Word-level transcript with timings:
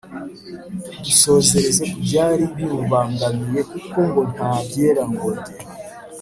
dusozereze 1.03 1.81
ku 1.91 1.97
byari 2.07 2.43
bibubangamiye 2.55 3.59
kuko 3.71 3.95
ngo 4.07 4.21
"nta 4.33 4.51
byera 4.65 5.03
ngo 5.11 5.29
de 5.43 5.51